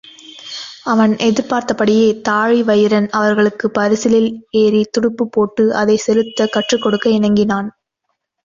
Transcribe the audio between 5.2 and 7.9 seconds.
போட்டு அதைச் செலுத்தக் கற்றுக்கொடுக்க இணங்கினான்.